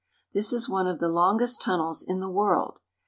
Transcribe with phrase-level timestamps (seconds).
[0.33, 2.79] This is one of the longest tunnels in the world.